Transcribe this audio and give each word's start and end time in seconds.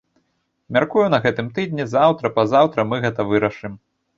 Мяркую, 0.77 1.03
на 1.13 1.19
гэтым 1.27 1.51
тыдні, 1.57 1.87
заўтра-пазаўтра 1.93 2.89
мы 2.91 2.95
гэта 3.05 3.31
вырашым. 3.35 3.79